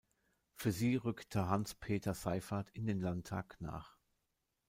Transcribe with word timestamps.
Für 0.55 0.71
sie 0.71 0.95
rückte 0.95 1.47
Hans-Peter 1.47 2.15
Seyffardt 2.15 2.71
in 2.71 2.87
den 2.87 3.01
Landtag 3.01 3.57
nach. 3.59 3.99